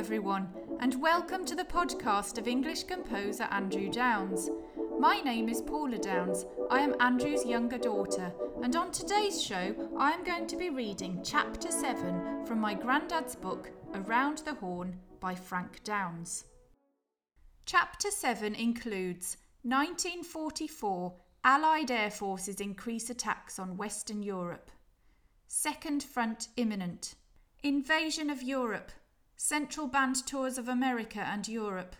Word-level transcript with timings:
everyone, 0.00 0.48
and 0.80 1.02
welcome 1.02 1.44
to 1.44 1.54
the 1.54 1.62
podcast 1.62 2.38
of 2.38 2.48
English 2.48 2.84
composer 2.84 3.42
Andrew 3.50 3.90
Downes. 3.90 4.48
My 4.98 5.20
name 5.20 5.46
is 5.46 5.60
Paula 5.60 5.98
Downes. 5.98 6.46
I 6.70 6.80
am 6.80 6.94
Andrew's 7.00 7.44
younger 7.44 7.76
daughter, 7.76 8.32
and 8.62 8.74
on 8.76 8.92
today's 8.92 9.42
show, 9.42 9.74
I 9.98 10.12
am 10.12 10.24
going 10.24 10.46
to 10.46 10.56
be 10.56 10.70
reading 10.70 11.20
Chapter 11.22 11.70
7 11.70 12.46
from 12.46 12.58
my 12.58 12.72
granddad's 12.72 13.36
book, 13.36 13.72
Around 13.94 14.38
the 14.38 14.54
Horn 14.54 14.98
by 15.20 15.34
Frank 15.34 15.84
Downes. 15.84 16.46
Chapter 17.66 18.10
7 18.10 18.54
includes 18.54 19.36
1944 19.64 21.14
Allied 21.44 21.90
air 21.90 22.10
forces 22.10 22.62
increase 22.62 23.10
attacks 23.10 23.58
on 23.58 23.76
Western 23.76 24.22
Europe, 24.22 24.70
Second 25.46 26.02
Front 26.02 26.48
imminent, 26.56 27.16
Invasion 27.62 28.30
of 28.30 28.42
Europe, 28.42 28.92
Central 29.42 29.86
Band 29.86 30.26
Tours 30.26 30.58
of 30.58 30.68
America 30.68 31.18
and 31.18 31.48
Europe, 31.48 31.96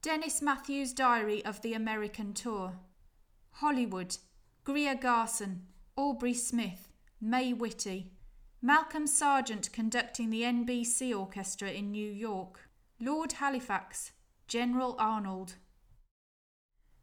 Dennis 0.00 0.40
Matthews' 0.40 0.94
Diary 0.94 1.44
of 1.44 1.60
the 1.60 1.74
American 1.74 2.32
Tour, 2.32 2.78
Hollywood, 3.50 4.16
Greer 4.64 4.94
Garson, 4.94 5.66
Aubrey 5.96 6.32
Smith, 6.32 6.90
May 7.20 7.52
Whitty, 7.52 8.12
Malcolm 8.62 9.06
Sargent 9.06 9.70
conducting 9.74 10.30
the 10.30 10.40
NBC 10.40 11.14
Orchestra 11.14 11.68
in 11.68 11.90
New 11.90 12.10
York, 12.10 12.70
Lord 12.98 13.32
Halifax, 13.32 14.12
General 14.48 14.96
Arnold. 14.98 15.56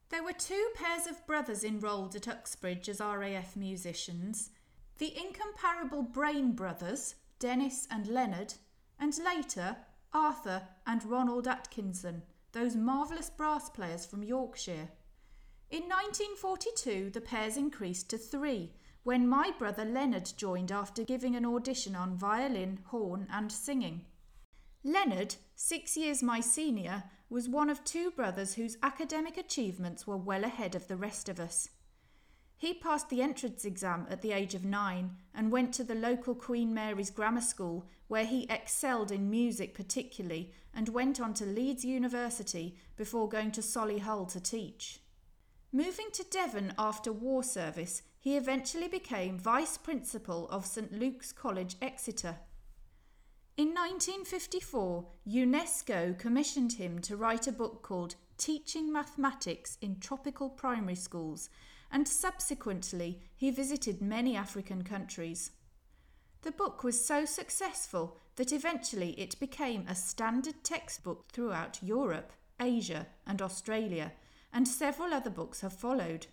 There 0.09 0.23
were 0.23 0.33
two 0.33 0.71
pairs 0.73 1.05
of 1.05 1.27
brothers 1.27 1.63
enrolled 1.63 2.15
at 2.15 2.27
Uxbridge 2.27 2.89
as 2.89 2.99
RAF 2.99 3.55
musicians. 3.55 4.49
The 4.97 5.15
incomparable 5.15 6.01
Brain 6.01 6.53
brothers, 6.53 7.13
Dennis 7.37 7.87
and 7.91 8.07
Leonard, 8.07 8.55
and 8.99 9.17
later 9.23 9.77
Arthur 10.13 10.63
and 10.85 11.03
Ronald 11.03 11.47
Atkinson, 11.47 12.23
those 12.51 12.75
marvellous 12.75 13.29
brass 13.29 13.69
players 13.69 14.05
from 14.05 14.23
Yorkshire. 14.23 14.89
In 15.69 15.83
1942, 15.83 17.11
the 17.11 17.21
pairs 17.21 17.57
increased 17.57 18.09
to 18.09 18.17
three 18.17 18.71
when 19.03 19.27
my 19.27 19.51
brother 19.57 19.85
Leonard 19.85 20.31
joined 20.35 20.71
after 20.71 21.03
giving 21.03 21.35
an 21.35 21.45
audition 21.45 21.95
on 21.95 22.17
violin, 22.17 22.79
horn, 22.87 23.27
and 23.31 23.51
singing. 23.51 24.05
Leonard, 24.83 25.35
six 25.55 25.95
years 25.95 26.23
my 26.23 26.39
senior, 26.39 27.03
was 27.29 27.47
one 27.47 27.69
of 27.69 27.83
two 27.83 28.11
brothers 28.11 28.55
whose 28.55 28.77
academic 28.81 29.37
achievements 29.37 30.07
were 30.07 30.17
well 30.17 30.43
ahead 30.43 30.73
of 30.73 30.87
the 30.87 30.95
rest 30.95 31.29
of 31.29 31.39
us. 31.39 31.69
He 32.59 32.73
passed 32.73 33.07
the 33.07 33.21
entrance 33.21 33.63
exam 33.63 34.05
at 34.09 34.21
the 34.21 34.33
age 34.33 34.53
of 34.53 34.65
nine 34.65 35.15
and 35.33 35.49
went 35.49 35.73
to 35.75 35.83
the 35.85 35.95
local 35.95 36.35
Queen 36.35 36.73
Mary's 36.73 37.09
Grammar 37.09 37.39
School, 37.39 37.87
where 38.09 38.25
he 38.25 38.49
excelled 38.49 39.13
in 39.13 39.29
music 39.29 39.73
particularly 39.73 40.51
and 40.75 40.89
went 40.89 41.21
on 41.21 41.33
to 41.35 41.45
Leeds 41.45 41.85
University 41.85 42.75
before 42.97 43.29
going 43.29 43.51
to 43.51 43.61
Solihull 43.61 44.29
to 44.33 44.41
teach. 44.41 44.99
Moving 45.71 46.07
to 46.11 46.25
Devon 46.29 46.73
after 46.77 47.13
war 47.13 47.43
service, 47.43 48.01
he 48.19 48.35
eventually 48.35 48.89
became 48.89 49.39
vice 49.39 49.77
principal 49.77 50.49
of 50.49 50.65
St 50.65 50.91
Luke's 50.91 51.31
College, 51.31 51.77
Exeter. 51.81 52.39
In 53.55 53.67
1954, 53.67 55.05
UNESCO 55.25 56.17
commissioned 56.19 56.73
him 56.73 56.99
to 56.99 57.15
write 57.15 57.47
a 57.47 57.53
book 57.53 57.83
called 57.83 58.15
Teaching 58.37 58.91
Mathematics 58.91 59.77
in 59.81 60.01
Tropical 60.01 60.49
Primary 60.49 60.95
Schools 60.95 61.49
and 61.91 62.07
subsequently 62.07 63.21
he 63.35 63.51
visited 63.51 64.01
many 64.01 64.35
African 64.35 64.83
countries. 64.83 65.51
The 66.41 66.51
book 66.51 66.83
was 66.83 67.03
so 67.03 67.25
successful 67.25 68.17
that 68.37 68.53
eventually 68.53 69.11
it 69.11 69.39
became 69.39 69.85
a 69.87 69.95
standard 69.95 70.63
textbook 70.63 71.25
throughout 71.31 71.79
Europe, 71.83 72.31
Asia, 72.59 73.07
and 73.27 73.41
Australia, 73.41 74.13
and 74.53 74.67
several 74.67 75.13
other 75.13 75.29
books 75.29 75.61
have 75.61 75.73
followed. 75.73 76.27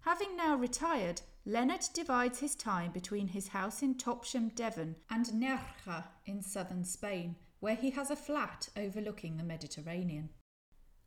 Having 0.00 0.36
now 0.36 0.56
retired, 0.56 1.20
Leonard 1.44 1.84
divides 1.92 2.40
his 2.40 2.54
time 2.54 2.92
between 2.92 3.28
his 3.28 3.48
house 3.48 3.82
in 3.82 3.94
Topsham, 3.94 4.54
Devon, 4.54 4.96
and 5.10 5.26
Nerja 5.26 6.04
in 6.24 6.40
southern 6.42 6.84
Spain, 6.84 7.36
where 7.60 7.76
he 7.76 7.90
has 7.90 8.10
a 8.10 8.16
flat 8.16 8.68
overlooking 8.76 9.36
the 9.36 9.44
Mediterranean. 9.44 10.30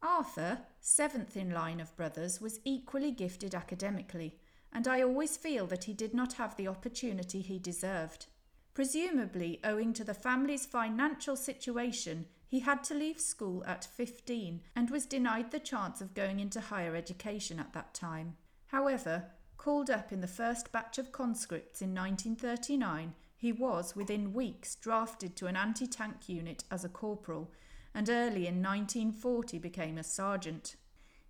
Arthur, 0.05 0.59
seventh 0.79 1.35
in 1.35 1.49
line 1.49 1.79
of 1.79 1.95
brothers, 1.97 2.39
was 2.39 2.59
equally 2.63 3.09
gifted 3.09 3.55
academically, 3.55 4.37
and 4.71 4.87
I 4.87 5.01
always 5.01 5.35
feel 5.35 5.65
that 5.67 5.85
he 5.85 5.93
did 5.93 6.13
not 6.13 6.33
have 6.33 6.55
the 6.55 6.67
opportunity 6.67 7.41
he 7.41 7.57
deserved. 7.57 8.27
Presumably, 8.75 9.59
owing 9.63 9.93
to 9.93 10.03
the 10.03 10.13
family's 10.13 10.67
financial 10.67 11.35
situation, 11.35 12.27
he 12.47 12.59
had 12.59 12.83
to 12.83 12.93
leave 12.93 13.19
school 13.19 13.63
at 13.65 13.83
15 13.83 14.61
and 14.75 14.91
was 14.91 15.07
denied 15.07 15.49
the 15.49 15.59
chance 15.59 16.01
of 16.01 16.13
going 16.13 16.39
into 16.39 16.61
higher 16.61 16.95
education 16.95 17.59
at 17.59 17.73
that 17.73 17.95
time. 17.95 18.37
However, 18.67 19.31
called 19.57 19.89
up 19.89 20.11
in 20.11 20.21
the 20.21 20.27
first 20.27 20.71
batch 20.71 20.99
of 20.99 21.11
conscripts 21.11 21.81
in 21.81 21.95
1939, 21.95 23.15
he 23.35 23.51
was, 23.51 23.95
within 23.95 24.33
weeks, 24.33 24.75
drafted 24.75 25.35
to 25.37 25.47
an 25.47 25.55
anti 25.55 25.87
tank 25.87 26.29
unit 26.29 26.63
as 26.69 26.85
a 26.85 26.89
corporal 26.89 27.51
and 27.95 28.09
early 28.09 28.45
in 28.45 28.61
1940 28.61 29.57
became 29.57 29.97
a 29.97 30.03
sergeant. 30.03 30.75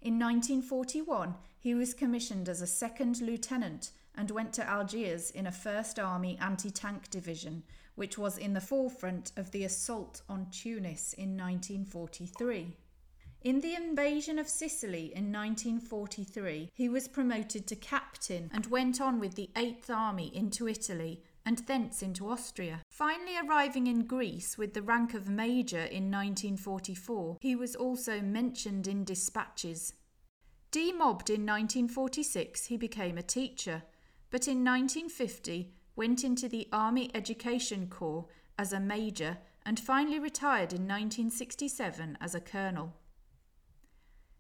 In 0.02 0.20
1941, 0.20 1.36
he 1.60 1.76
was 1.76 1.94
commissioned 1.94 2.50
as 2.50 2.62
a 2.62 2.68
second 2.68 3.22
lieutenant 3.22 3.92
and 4.16 4.32
went 4.32 4.52
to 4.54 4.68
Algiers 4.68 5.30
in 5.30 5.46
a 5.46 5.52
First 5.52 6.00
Army 6.00 6.38
anti 6.42 6.72
tank 6.72 7.10
division, 7.12 7.64
which 7.94 8.18
was 8.18 8.38
in 8.38 8.54
the 8.54 8.62
forefront 8.62 9.32
of 9.38 9.52
the 9.52 9.64
assault 9.64 10.22
on 10.28 10.48
Tunis 10.52 11.14
in 11.14 11.38
1943. 11.38 12.76
In 13.44 13.62
the 13.62 13.76
invasion 13.76 14.40
of 14.40 14.50
Sicily 14.50 15.14
in 15.14 15.32
1943, 15.32 16.72
he 16.74 16.90
was 16.90 17.08
promoted 17.08 17.68
to 17.68 17.76
captain 17.76 18.50
and 18.52 18.66
went 18.66 19.00
on 19.00 19.20
with 19.20 19.36
the 19.36 19.52
Eighth 19.56 19.92
Army 19.92 20.36
into 20.36 20.68
Italy 20.68 21.22
and 21.46 21.60
thence 21.60 22.02
into 22.02 22.28
Austria. 22.28 22.82
Finally 22.96 23.36
arriving 23.44 23.88
in 23.88 24.06
Greece 24.06 24.58
with 24.58 24.74
the 24.74 24.82
rank 24.82 25.14
of 25.14 25.28
major 25.28 25.82
in 25.82 26.10
1944, 26.10 27.36
he 27.42 27.54
was 27.54 27.76
also 27.76 28.22
mentioned 28.22 28.88
in 28.88 29.04
dispatches. 29.04 29.96
Demobbed 30.72 31.30
in 31.30 31.46
1946, 31.46 32.68
he 32.68 32.78
became 32.78 33.18
a 33.18 33.22
teacher, 33.22 33.84
but 34.32 34.48
in 34.48 34.64
1950 34.64 35.74
went 35.98 36.24
into 36.24 36.48
the 36.48 36.70
Army 36.72 37.12
Education 37.14 37.88
Corps 37.90 38.28
as 38.58 38.72
a 38.72 38.80
major 38.80 39.40
and 39.66 39.78
finally 39.78 40.18
retired 40.18 40.72
in 40.72 40.88
1967 40.88 42.18
as 42.22 42.34
a 42.34 42.40
colonel. 42.40 42.94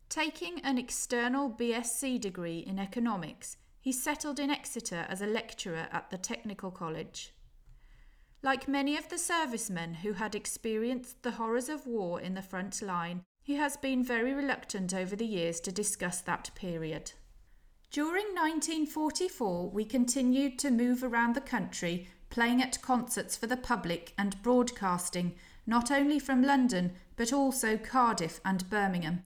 Taking 0.08 0.62
an 0.62 0.78
external 0.78 1.50
BSc 1.50 2.22
degree 2.22 2.60
in 2.60 2.80
economics, 2.80 3.58
he 3.82 3.92
settled 3.92 4.40
in 4.40 4.50
Exeter 4.50 5.06
as 5.10 5.22
a 5.22 5.28
lecturer 5.28 5.90
at 5.92 6.10
the 6.10 6.18
Technical 6.18 6.72
College. 6.72 7.34
Like 8.42 8.68
many 8.68 8.96
of 8.98 9.10
the 9.10 9.18
servicemen 9.18 9.96
who 9.96 10.14
had 10.14 10.36
experienced 10.36 11.24
the 11.24 11.32
horrors 11.32 11.70
of 11.70 11.88
war 11.88 12.20
in 12.22 12.34
the 12.36 12.42
front 12.42 12.82
line, 12.82 13.24
he 13.44 13.56
has 13.56 13.78
been 13.78 14.04
very 14.04 14.34
reluctant 14.34 14.94
over 14.94 15.16
the 15.16 15.26
years 15.26 15.60
to 15.62 15.72
discuss 15.72 16.22
that 16.22 16.52
period. 16.56 17.12
During 17.92 18.26
1944, 18.34 19.70
we 19.70 19.86
continued 19.86 20.60
to 20.60 20.72
move 20.72 21.04
around 21.04 21.36
the 21.36 21.42
country, 21.42 22.08
playing 22.30 22.62
at 22.62 22.82
concerts 22.82 23.38
for 23.38 23.48
the 23.48 23.56
public 23.56 24.14
and 24.18 24.42
broadcasting, 24.42 25.36
not 25.66 25.92
only 25.92 26.20
from 26.20 26.44
London, 26.44 26.94
but 27.16 27.32
also 27.32 27.78
Cardiff 27.78 28.42
and 28.44 28.70
Birmingham. 28.70 29.24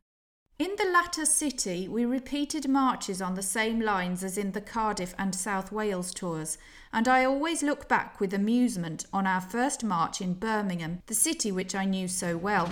In 0.59 0.75
the 0.77 0.91
latter 0.91 1.25
city, 1.25 1.87
we 1.87 2.03
repeated 2.03 2.67
marches 2.67 3.21
on 3.21 3.35
the 3.35 3.41
same 3.41 3.79
lines 3.79 4.25
as 4.25 4.37
in 4.37 4.51
the 4.51 4.59
Cardiff 4.59 5.15
and 5.17 5.33
South 5.33 5.71
Wales 5.71 6.13
tours, 6.13 6.57
and 6.91 7.07
I 7.07 7.23
always 7.23 7.63
look 7.63 7.87
back 7.87 8.19
with 8.19 8.33
amusement 8.33 9.05
on 9.13 9.25
our 9.25 9.39
first 9.39 9.85
march 9.85 10.19
in 10.19 10.33
Birmingham, 10.33 11.01
the 11.07 11.13
city 11.13 11.49
which 11.49 11.75
I 11.75 11.85
knew 11.85 12.09
so 12.09 12.35
well. 12.35 12.69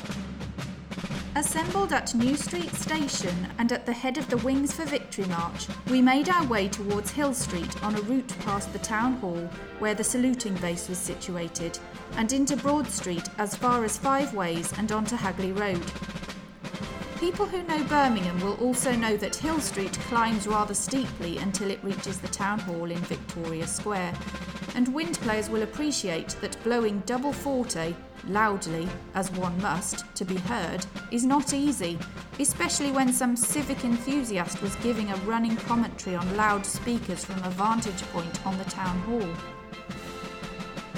Assembled 1.33 1.94
at 1.94 2.13
New 2.13 2.35
Street 2.35 2.73
Station 2.73 3.47
and 3.57 3.71
at 3.71 3.85
the 3.85 3.94
head 3.94 4.17
of 4.17 4.29
the 4.29 4.38
Wings 4.39 4.73
for 4.73 4.83
Victory 4.83 5.27
march, 5.27 5.67
we 5.89 6.01
made 6.01 6.27
our 6.27 6.45
way 6.45 6.67
towards 6.67 7.12
Hill 7.12 7.33
Street 7.33 7.81
on 7.81 7.95
a 7.95 8.01
route 8.01 8.35
past 8.39 8.73
the 8.73 8.79
Town 8.79 9.13
Hall, 9.13 9.50
where 9.79 9.95
the 9.95 10.03
saluting 10.03 10.56
base 10.56 10.89
was 10.89 10.97
situated, 10.97 11.79
and 12.17 12.33
into 12.33 12.57
Broad 12.57 12.88
Street 12.88 13.29
as 13.38 13.56
far 13.56 13.85
as 13.85 13.97
Five 13.97 14.33
Ways 14.33 14.73
and 14.77 14.91
onto 14.91 15.15
Hagley 15.15 15.53
Road. 15.53 15.89
People 17.19 17.47
who 17.47 17.63
know 17.63 17.83
Birmingham 17.85 18.39
will 18.41 18.53
also 18.57 18.91
know 18.91 19.17
that 19.17 19.35
Hill 19.35 19.59
Street 19.59 19.93
climbs 20.01 20.45
rather 20.45 20.75
steeply 20.75 21.39
until 21.39 21.71
it 21.71 21.83
reaches 21.83 22.19
the 22.19 22.27
Town 22.27 22.59
Hall 22.59 22.91
in 22.91 22.99
Victoria 22.99 23.65
Square, 23.65 24.13
and 24.75 24.93
wind 24.93 25.17
players 25.21 25.49
will 25.49 25.63
appreciate 25.63 26.35
that 26.41 26.63
blowing 26.63 27.01
double 27.07 27.33
forte, 27.33 27.95
loudly, 28.27 28.87
as 29.15 29.31
one 29.31 29.59
must, 29.63 30.05
to 30.13 30.25
be 30.25 30.37
heard, 30.37 30.85
is 31.09 31.25
not 31.25 31.55
easy, 31.55 31.97
especially 32.39 32.91
when 32.91 33.11
some 33.11 33.35
civic 33.35 33.83
enthusiast 33.83 34.61
was 34.61 34.75
giving 34.75 35.09
a 35.09 35.17
running 35.17 35.55
commentary 35.55 36.15
on 36.15 36.37
loudspeakers 36.37 37.25
from 37.25 37.43
a 37.43 37.49
vantage 37.49 38.03
point 38.13 38.45
on 38.45 38.55
the 38.59 38.65
Town 38.65 38.95
Hall. 38.99 39.27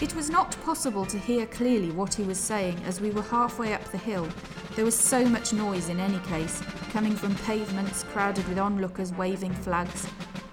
It 0.02 0.14
was 0.16 0.30
not 0.30 0.60
possible 0.64 1.06
to 1.06 1.18
hear 1.18 1.46
clearly 1.46 1.92
what 1.92 2.14
he 2.14 2.24
was 2.24 2.38
saying 2.38 2.82
as 2.86 3.00
we 3.00 3.12
were 3.12 3.22
halfway 3.22 3.74
up 3.74 3.86
the 3.92 3.98
hill. 3.98 4.28
There 4.76 4.86
was 4.86 4.98
so 4.98 5.26
much 5.26 5.52
noise 5.52 5.90
in 5.90 6.00
any 6.00 6.20
case, 6.20 6.62
coming 6.92 7.16
from 7.16 7.36
pavements 7.36 8.04
crowded 8.04 8.48
with 8.48 8.60
onlookers 8.60 9.12
waving 9.14 9.54
flags. 9.54 10.08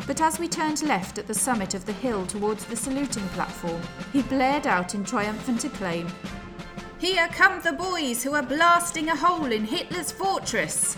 But 0.07 0.21
as 0.21 0.39
we 0.39 0.49
turned 0.49 0.83
left 0.83 1.19
at 1.19 1.27
the 1.27 1.35
summit 1.35 1.75
of 1.75 1.85
the 1.85 1.93
hill 1.93 2.27
towards 2.27 2.65
the 2.65 2.77
saluting 2.77 3.27
platform, 3.29 3.81
he 4.13 4.23
blared 4.23 4.67
out 4.67 4.95
in 4.95 5.05
triumphant 5.05 5.65
acclaim 5.65 6.09
Here 6.99 7.29
come 7.29 7.61
the 7.61 7.73
boys 7.73 8.23
who 8.23 8.35
are 8.35 8.43
blasting 8.43 9.09
a 9.09 9.17
hole 9.17 9.53
in 9.53 9.65
Hitler's 9.65 10.13
fortress! 10.13 10.97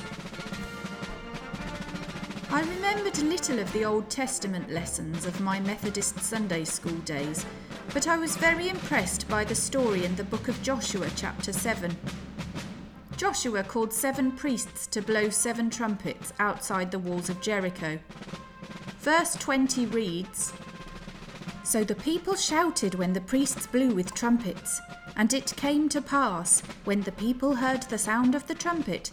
I 2.50 2.60
remembered 2.60 3.18
little 3.18 3.58
of 3.58 3.70
the 3.72 3.84
Old 3.84 4.08
Testament 4.08 4.70
lessons 4.70 5.26
of 5.26 5.40
my 5.40 5.60
Methodist 5.60 6.18
Sunday 6.20 6.64
school 6.64 6.96
days, 7.00 7.44
but 7.92 8.08
I 8.08 8.16
was 8.16 8.36
very 8.36 8.68
impressed 8.68 9.28
by 9.28 9.44
the 9.44 9.54
story 9.54 10.04
in 10.04 10.16
the 10.16 10.24
book 10.24 10.48
of 10.48 10.62
Joshua, 10.62 11.08
chapter 11.14 11.52
7. 11.52 11.96
Joshua 13.18 13.64
called 13.64 13.92
seven 13.92 14.30
priests 14.30 14.86
to 14.86 15.02
blow 15.02 15.28
seven 15.28 15.70
trumpets 15.70 16.32
outside 16.38 16.92
the 16.92 17.00
walls 17.00 17.28
of 17.28 17.40
Jericho. 17.40 17.98
Verse 19.00 19.34
20 19.34 19.86
reads 19.86 20.52
So 21.64 21.82
the 21.82 21.96
people 21.96 22.36
shouted 22.36 22.94
when 22.94 23.12
the 23.12 23.20
priests 23.20 23.66
blew 23.66 23.88
with 23.88 24.14
trumpets, 24.14 24.80
and 25.16 25.34
it 25.34 25.56
came 25.56 25.88
to 25.88 26.00
pass, 26.00 26.60
when 26.84 27.02
the 27.02 27.10
people 27.10 27.56
heard 27.56 27.82
the 27.82 27.98
sound 27.98 28.36
of 28.36 28.46
the 28.46 28.54
trumpet, 28.54 29.10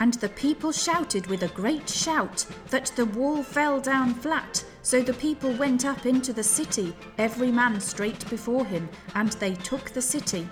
and 0.00 0.14
the 0.14 0.30
people 0.30 0.72
shouted 0.72 1.26
with 1.26 1.42
a 1.42 1.48
great 1.48 1.86
shout 1.86 2.46
that 2.70 2.90
the 2.96 3.04
wall 3.04 3.42
fell 3.42 3.78
down 3.78 4.14
flat. 4.14 4.64
So 4.80 5.02
the 5.02 5.12
people 5.12 5.52
went 5.52 5.84
up 5.84 6.06
into 6.06 6.32
the 6.32 6.42
city, 6.42 6.96
every 7.18 7.52
man 7.52 7.78
straight 7.78 8.26
before 8.30 8.64
him, 8.64 8.88
and 9.14 9.32
they 9.32 9.54
took 9.54 9.90
the 9.90 10.00
city. 10.00 10.48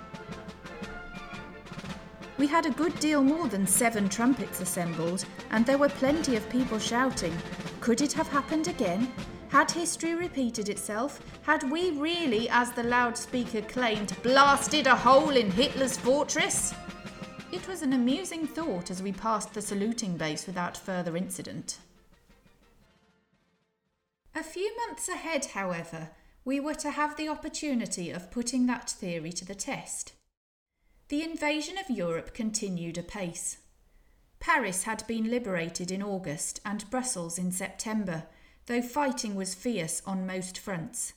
We 2.37 2.45
had 2.45 2.67
a 2.67 2.71
good 2.71 2.99
deal 2.99 3.23
more 3.23 3.47
than 3.47 3.65
seven 3.65 4.07
trumpets 4.07 4.61
assembled, 4.61 5.25
and 5.49 5.65
there 5.65 5.79
were 5.79 5.89
plenty 5.89 6.35
of 6.35 6.49
people 6.49 6.77
shouting. 6.77 7.35
Could 7.81 8.01
it 8.01 8.13
have 8.13 8.27
happened 8.27 8.67
again? 8.67 9.11
Had 9.49 9.71
history 9.71 10.13
repeated 10.13 10.69
itself? 10.69 11.19
Had 11.41 11.71
we 11.71 11.91
really, 11.91 12.47
as 12.49 12.71
the 12.71 12.83
loudspeaker 12.83 13.61
claimed, 13.61 14.15
blasted 14.21 14.85
a 14.85 14.95
hole 14.95 15.35
in 15.35 15.49
Hitler's 15.49 15.97
fortress? 15.97 16.75
It 17.51 17.67
was 17.67 17.81
an 17.81 17.93
amusing 17.93 18.45
thought 18.45 18.91
as 18.91 19.01
we 19.01 19.13
passed 19.13 19.55
the 19.55 19.61
saluting 19.61 20.15
base 20.15 20.45
without 20.45 20.77
further 20.77 21.17
incident. 21.17 21.79
A 24.35 24.43
few 24.43 24.75
months 24.85 25.09
ahead, 25.09 25.45
however, 25.45 26.09
we 26.45 26.59
were 26.59 26.75
to 26.75 26.91
have 26.91 27.17
the 27.17 27.29
opportunity 27.29 28.11
of 28.11 28.29
putting 28.29 28.67
that 28.67 28.89
theory 28.89 29.31
to 29.31 29.45
the 29.45 29.55
test. 29.55 30.13
The 31.09 31.23
invasion 31.23 31.77
of 31.77 31.89
Europe 31.89 32.33
continued 32.33 32.97
apace. 32.97 33.59
Paris 34.39 34.83
had 34.83 35.07
been 35.07 35.29
liberated 35.29 35.89
in 35.89 36.03
August 36.03 36.59
and 36.65 36.89
Brussels 36.89 37.37
in 37.37 37.51
September, 37.51 38.25
though 38.65 38.81
fighting 38.81 39.33
was 39.35 39.55
fierce 39.55 40.01
on 40.05 40.27
most 40.27 40.57
fronts. 40.57 41.13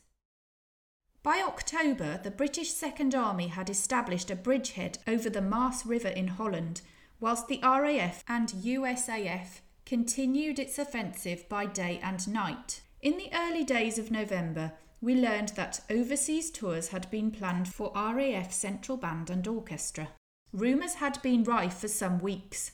By 1.25 1.42
October, 1.46 2.20
the 2.22 2.31
British 2.31 2.70
Second 2.70 3.14
Army 3.14 3.48
had 3.48 3.69
established 3.69 4.31
a 4.31 4.37
bridgehead 4.37 4.98
over 5.08 5.28
the 5.28 5.42
Maas 5.42 5.84
River 5.84 6.08
in 6.08 6.28
Holland, 6.28 6.82
whilst 7.19 7.48
the 7.48 7.60
RAF 7.62 8.25
and 8.28 8.48
USAF 8.48 9.60
continued 9.84 10.60
its 10.60 10.78
offensive 10.78 11.48
by 11.48 11.66
day 11.66 11.98
and 12.02 12.26
night. 12.28 12.82
In 13.02 13.19
the 13.19 13.31
early 13.34 13.64
days 13.64 13.98
of 13.98 14.10
November, 14.10 14.72
we 15.00 15.14
learned 15.14 15.50
that 15.50 15.81
overseas 15.91 16.50
tours 16.50 16.88
had 16.88 17.11
been 17.11 17.31
planned 17.31 17.69
for 17.69 17.91
RAF 17.94 18.52
Central 18.52 18.99
Band 18.99 19.31
and 19.31 19.47
Orchestra. 19.49 20.08
Rumours 20.52 20.94
had 20.94 21.20
been 21.23 21.44
rife 21.44 21.79
for 21.79 21.88
some 21.88 22.19
weeks. 22.19 22.73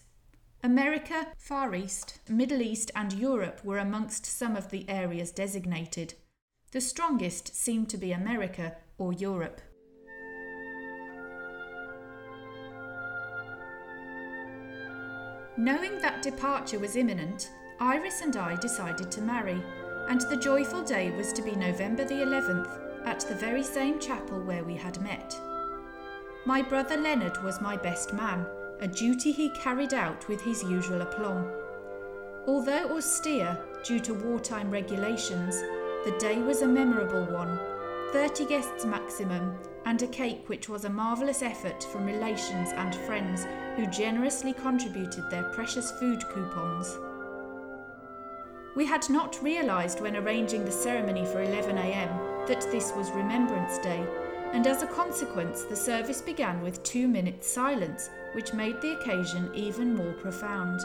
America, 0.63 1.29
Far 1.37 1.75
East, 1.75 2.19
Middle 2.29 2.63
East, 2.63 2.91
and 2.97 3.13
Europe 3.13 3.61
were 3.65 3.79
amongst 3.79 4.27
some 4.27 4.57
of 4.57 4.71
the 4.71 4.89
areas 4.89 5.31
designated. 5.31 6.15
The 6.73 6.81
strongest 6.81 7.55
seemed 7.55 7.89
to 7.91 7.99
be 7.99 8.13
America 8.13 8.77
or 8.99 9.13
Europe. 9.13 9.61
Knowing 15.57 15.99
that 16.01 16.23
departure 16.23 16.79
was 16.79 16.97
imminent, 16.97 17.51
Iris 17.79 18.21
and 18.21 18.37
I 18.37 18.57
decided 18.57 19.11
to 19.13 19.23
marry, 19.23 19.63
and 20.09 20.21
the 20.23 20.37
joyful 20.37 20.83
day 20.83 21.11
was 21.11 21.33
to 21.33 21.43
be 21.43 21.57
November 21.57 22.05
the 22.05 22.15
11th 22.15 22.69
at 23.07 23.21
the 23.21 23.35
very 23.35 23.63
same 23.63 23.99
chapel 23.99 24.41
where 24.41 24.65
we 24.65 24.75
had 24.75 25.01
met. 25.01 25.39
My 26.45 26.63
brother 26.63 26.97
Leonard 26.97 27.43
was 27.43 27.61
my 27.61 27.77
best 27.77 28.13
man, 28.13 28.47
a 28.81 28.89
duty 28.89 29.33
he 29.33 29.51
carried 29.51 29.95
out 29.95 30.29
with 30.29 30.41
his 30.41 30.63
usual 30.63 31.03
aplomb. 31.03 31.51
Although 32.47 32.97
austere 32.97 33.59
due 33.85 34.01
to 34.01 34.15
wartime 34.15 34.71
regulations, 34.71 35.57
the 36.05 36.17
day 36.19 36.39
was 36.39 36.63
a 36.63 36.69
memorable 36.69 37.25
one 37.25 37.59
30 38.13 38.47
guests 38.47 38.85
maximum, 38.85 39.59
and 39.85 40.01
a 40.01 40.07
cake 40.07 40.49
which 40.49 40.69
was 40.69 40.85
a 40.85 40.91
marvellous 40.91 41.43
effort 41.43 41.83
from 41.85 42.07
relations 42.07 42.71
and 42.73 42.95
friends 42.95 43.47
who 43.75 43.87
generously 43.89 44.53
contributed 44.53 45.29
their 45.31 45.51
precious 45.51 45.91
food 45.93 46.23
coupons. 46.29 46.99
We 48.77 48.85
had 48.85 49.09
not 49.09 49.43
realised 49.43 50.03
when 50.03 50.17
arranging 50.17 50.67
the 50.67 50.71
ceremony 50.71 51.25
for 51.25 51.43
11am 51.43 52.47
that 52.47 52.61
this 52.71 52.93
was 52.93 53.11
Remembrance 53.11 53.79
Day, 53.79 54.07
and 54.53 54.67
as 54.67 54.83
a 54.83 54.87
consequence, 54.87 55.63
the 55.63 55.75
service 55.75 56.21
began 56.21 56.61
with 56.61 56.83
two 56.83 57.09
minutes' 57.09 57.49
silence, 57.49 58.11
which 58.35 58.53
made 58.53 58.79
the 58.83 58.93
occasion 58.93 59.51
even 59.55 59.97
more 59.97 60.13
profound. 60.13 60.83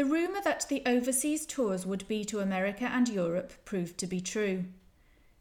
The 0.00 0.06
rumour 0.06 0.40
that 0.44 0.64
the 0.70 0.82
overseas 0.86 1.44
tours 1.44 1.84
would 1.84 2.08
be 2.08 2.24
to 2.24 2.40
America 2.40 2.84
and 2.90 3.06
Europe 3.06 3.52
proved 3.66 3.98
to 3.98 4.06
be 4.06 4.22
true. 4.22 4.64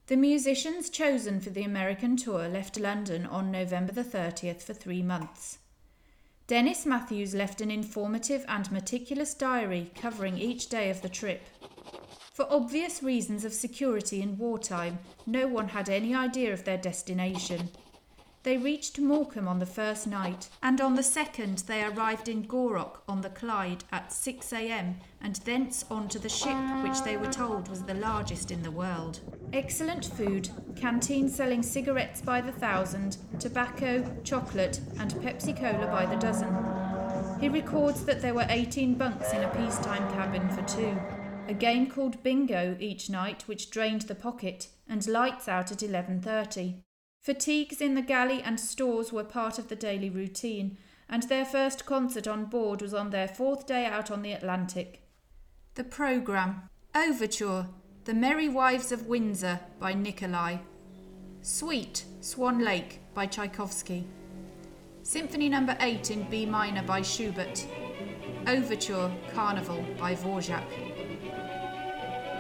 The 0.08 0.18
musicians 0.18 0.90
chosen 0.90 1.40
for 1.40 1.50
the 1.50 1.64
American 1.64 2.18
tour 2.18 2.50
left 2.50 2.78
London 2.78 3.26
on 3.26 3.52
November 3.52 3.94
the 3.94 4.04
30th 4.04 4.62
for 4.62 4.74
three 4.74 5.02
months. 5.02 5.60
Dennis 6.48 6.86
Matthews 6.86 7.34
left 7.34 7.62
an 7.62 7.72
informative 7.72 8.44
and 8.50 8.70
meticulous 8.70 9.34
diary 9.34 9.94
covering 9.96 10.38
each 10.38 10.68
day 10.68 10.90
of 10.90 11.04
the 11.04 11.08
trip. 11.08 11.42
For 12.34 12.46
obvious 12.52 13.02
reasons 13.02 13.46
of 13.46 13.54
security 13.54 14.22
in 14.22 14.38
wartime, 14.38 15.00
no 15.26 15.48
one 15.48 15.70
had 15.70 15.88
any 15.88 16.14
idea 16.14 16.52
of 16.52 16.66
their 16.66 16.78
destination. 16.78 17.70
They 18.44 18.58
reached 18.58 18.98
Morecambe 19.00 19.50
on 19.50 19.60
the 19.60 19.66
first 19.66 20.08
night, 20.08 20.48
and 20.64 20.80
on 20.80 20.96
the 20.96 21.04
second 21.04 21.60
they 21.68 21.84
arrived 21.84 22.30
in 22.30 22.48
Gourock 22.48 23.02
on 23.06 23.20
the 23.20 23.30
Clyde 23.30 23.84
at 23.92 24.14
6 24.14 24.54
a.m. 24.54 24.96
and 25.22 25.36
thence 25.36 25.84
on 25.92 26.08
to 26.08 26.20
the 26.20 26.30
ship 26.30 26.56
which 26.82 27.02
they 27.04 27.18
were 27.18 27.32
told 27.32 27.68
was 27.68 27.84
the 27.84 27.94
largest 27.94 28.50
in 28.50 28.64
the 28.64 28.72
world. 28.72 29.20
Excellent 29.52 30.06
food, 30.06 30.50
canteens 30.78 31.36
selling 31.36 31.62
cigarettes 31.62 32.22
by 32.22 32.40
the 32.40 32.54
thousand, 32.54 33.18
tobacco, 33.40 34.10
chocolate, 34.24 34.80
and 35.00 35.12
Pepsi 35.16 35.54
Cola 35.54 35.88
by 35.88 36.06
the 36.06 36.16
dozen. 36.16 36.56
He 37.42 37.50
records 37.50 38.06
that 38.06 38.22
there 38.22 38.34
were 38.34 38.48
18 38.48 38.96
bunks 38.96 39.34
in 39.34 39.44
a 39.44 39.50
peacetime 39.50 40.10
cabin 40.14 40.48
for 40.50 40.62
two. 40.64 40.98
A 41.50 41.54
game 41.54 41.90
called 41.90 42.24
bingo 42.24 42.78
each 42.80 43.10
night 43.10 43.44
which 43.48 43.70
drained 43.70 44.04
the 44.04 44.16
pocket 44.16 44.70
and 44.88 45.06
lights 45.08 45.50
out 45.50 45.72
at 45.74 45.80
11:30. 45.80 46.84
Fatigues 47.22 47.82
in 47.82 47.96
the 47.96 48.02
galley 48.02 48.42
and 48.42 48.60
stores 48.60 49.12
were 49.12 49.24
part 49.24 49.60
of 49.60 49.68
the 49.68 49.76
daily 49.76 50.10
routine, 50.10 50.78
and 51.10 51.24
their 51.24 51.46
first 51.46 51.86
concert 51.86 52.28
on 52.28 52.46
board 52.46 52.82
was 52.82 52.94
on 52.94 53.10
their 53.10 53.28
fourth 53.28 53.68
day 53.68 53.86
out 53.86 54.10
on 54.10 54.22
the 54.22 54.32
Atlantic. 54.32 55.02
The 55.76 55.84
programme 55.84 56.70
Overture 56.96 57.68
The 58.06 58.14
Merry 58.14 58.48
Wives 58.48 58.92
of 58.92 59.08
Windsor 59.08 59.60
by 59.80 59.94
Nicolai. 59.94 60.60
Suite 61.42 62.06
Swan 62.22 62.60
Lake 62.64 63.00
by 63.14 63.26
Tchaikovsky. 63.26 64.06
Symphony 65.04 65.50
No. 65.50 65.76
8 65.80 66.12
in 66.12 66.24
B 66.30 66.46
minor 66.46 66.84
by 66.84 67.02
Schubert. 67.02 67.66
Overture 68.48 69.12
Carnival 69.34 69.84
by 69.98 70.16
Dvorak. 70.16 70.89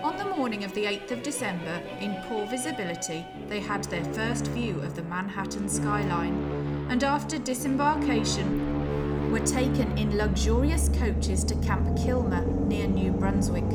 On 0.03 0.15
the 0.15 0.23
morning 0.23 0.63
of 0.63 0.73
the 0.73 0.85
8th 0.85 1.11
of 1.11 1.23
December, 1.23 1.81
in 1.99 2.15
poor 2.29 2.45
visibility, 2.45 3.25
they 3.49 3.59
had 3.59 3.83
their 3.85 4.05
first 4.13 4.47
view 4.47 4.79
of 4.79 4.95
the 4.95 5.03
Manhattan 5.03 5.67
skyline, 5.67 6.87
and 6.89 7.03
after 7.03 7.37
disembarkation 7.37 9.29
were 9.29 9.41
taken 9.41 9.97
in 9.97 10.17
luxurious 10.17 10.87
coaches 10.97 11.43
to 11.43 11.55
Camp 11.55 11.97
Kilmer 11.97 12.45
near 12.45 12.87
New 12.87 13.11
Brunswick. 13.11 13.69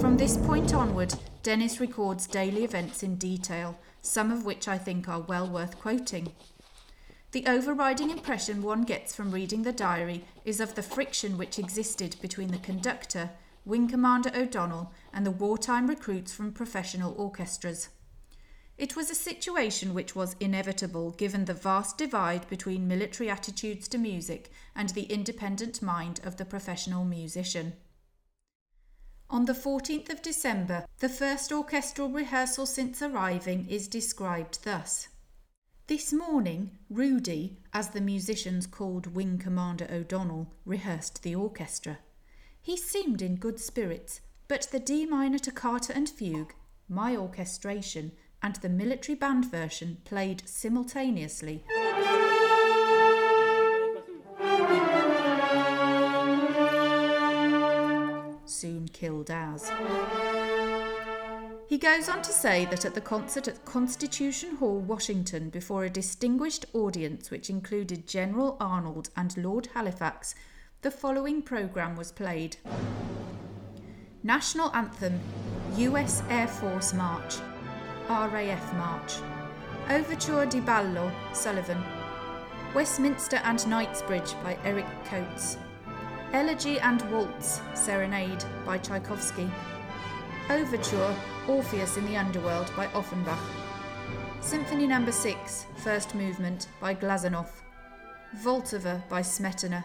From 0.00 0.16
this 0.16 0.38
point 0.38 0.72
onward, 0.72 1.14
Dennis 1.42 1.78
records 1.78 2.26
daily 2.26 2.64
events 2.64 3.02
in 3.02 3.16
detail, 3.16 3.78
some 4.00 4.32
of 4.32 4.46
which 4.46 4.66
I 4.66 4.78
think 4.78 5.10
are 5.10 5.20
well 5.20 5.46
worth 5.46 5.78
quoting. 5.78 6.32
The 7.32 7.46
overriding 7.46 8.08
impression 8.08 8.62
one 8.62 8.84
gets 8.84 9.14
from 9.14 9.30
reading 9.30 9.62
the 9.62 9.72
diary 9.72 10.24
is 10.46 10.58
of 10.58 10.74
the 10.74 10.82
friction 10.82 11.36
which 11.36 11.58
existed 11.58 12.16
between 12.22 12.48
the 12.48 12.58
conductor, 12.58 13.30
Wing 13.64 13.88
Commander 13.88 14.30
O'Donnell, 14.34 14.92
and 15.12 15.24
the 15.24 15.30
wartime 15.30 15.86
recruits 15.86 16.32
from 16.32 16.52
professional 16.52 17.14
orchestras. 17.14 17.88
It 18.76 18.96
was 18.96 19.08
a 19.08 19.14
situation 19.14 19.94
which 19.94 20.16
was 20.16 20.36
inevitable 20.40 21.12
given 21.12 21.44
the 21.44 21.54
vast 21.54 21.96
divide 21.96 22.48
between 22.48 22.88
military 22.88 23.30
attitudes 23.30 23.88
to 23.88 23.98
music 23.98 24.50
and 24.74 24.90
the 24.90 25.04
independent 25.04 25.80
mind 25.80 26.20
of 26.24 26.36
the 26.36 26.44
professional 26.44 27.04
musician. 27.04 27.74
On 29.30 29.46
the 29.46 29.52
14th 29.52 30.10
of 30.10 30.22
December, 30.22 30.84
the 30.98 31.08
first 31.08 31.50
orchestral 31.50 32.10
rehearsal 32.10 32.66
since 32.66 33.00
arriving 33.00 33.66
is 33.68 33.88
described 33.88 34.64
thus. 34.64 35.08
This 35.86 36.12
morning, 36.12 36.78
Rudy, 36.90 37.58
as 37.72 37.90
the 37.90 38.00
musicians 38.00 38.66
called 38.66 39.14
Wing 39.14 39.38
Commander 39.38 39.86
O'Donnell, 39.90 40.52
rehearsed 40.64 41.22
the 41.22 41.34
orchestra. 41.34 41.98
He 42.64 42.78
seemed 42.78 43.20
in 43.20 43.36
good 43.36 43.60
spirits, 43.60 44.22
but 44.48 44.68
the 44.72 44.80
D 44.80 45.04
minor 45.04 45.38
toccata 45.38 45.94
and 45.94 46.08
fugue, 46.08 46.54
my 46.88 47.14
orchestration, 47.14 48.12
and 48.42 48.56
the 48.56 48.70
military 48.70 49.14
band 49.14 49.50
version 49.50 49.98
played 50.06 50.42
simultaneously. 50.46 51.62
Soon 58.46 58.88
killed 58.94 59.30
as. 59.30 59.70
He 61.66 61.76
goes 61.76 62.08
on 62.08 62.22
to 62.22 62.32
say 62.32 62.64
that 62.70 62.86
at 62.86 62.94
the 62.94 63.02
concert 63.02 63.46
at 63.46 63.66
Constitution 63.66 64.56
Hall, 64.56 64.80
Washington, 64.80 65.50
before 65.50 65.84
a 65.84 65.90
distinguished 65.90 66.64
audience 66.72 67.30
which 67.30 67.50
included 67.50 68.06
General 68.06 68.56
Arnold 68.58 69.10
and 69.18 69.36
Lord 69.36 69.68
Halifax, 69.74 70.34
the 70.84 70.90
following 70.90 71.40
programme 71.40 71.96
was 71.96 72.12
played. 72.12 72.58
National 74.22 74.70
Anthem, 74.74 75.18
US 75.78 76.22
Air 76.28 76.46
Force 76.46 76.92
March, 76.92 77.36
RAF 78.10 78.74
March, 78.74 79.14
Overture 79.88 80.44
di 80.44 80.60
Ballo, 80.60 81.10
Sullivan, 81.32 81.82
Westminster 82.74 83.36
and 83.44 83.66
Knightsbridge 83.66 84.34
by 84.42 84.58
Eric 84.62 84.84
Coates, 85.06 85.56
Elegy 86.34 86.78
and 86.80 87.00
Waltz, 87.10 87.62
Serenade 87.72 88.44
by 88.66 88.76
Tchaikovsky, 88.76 89.50
Overture, 90.50 91.16
Orpheus 91.48 91.96
in 91.96 92.04
the 92.04 92.18
Underworld 92.18 92.70
by 92.76 92.88
Offenbach, 92.92 93.40
Symphony 94.42 94.86
No. 94.86 95.10
6, 95.10 95.64
First 95.76 96.14
Movement 96.14 96.68
by 96.78 96.94
Glazunov, 96.94 97.48
Vltava 98.42 99.08
by 99.08 99.22
Smetana, 99.22 99.82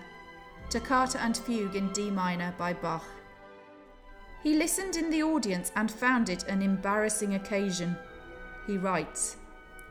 Toccata 0.69 1.19
and 1.21 1.35
Fugue 1.35 1.75
in 1.75 1.89
D 1.93 2.11
minor 2.11 2.53
by 2.57 2.73
Bach. 2.73 3.03
He 4.43 4.55
listened 4.55 4.95
in 4.95 5.09
the 5.09 5.23
audience 5.23 5.71
and 5.75 5.89
found 5.89 6.29
it 6.29 6.43
an 6.43 6.61
embarrassing 6.61 7.33
occasion. 7.33 7.97
He 8.67 8.77
writes 8.77 9.37